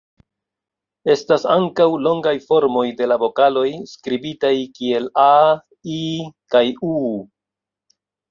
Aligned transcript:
Estas 1.13 1.43
ankaŭ 1.55 1.85
longaj 2.05 2.31
formoj 2.45 2.85
de 3.01 3.09
la 3.11 3.17
vokaloj, 3.25 3.67
skribitaj 3.91 4.53
kiel 4.79 5.05
'aa', 5.25 5.53
'ii' 5.91 6.27
kaj 6.57 6.65
'uu'. 6.89 7.15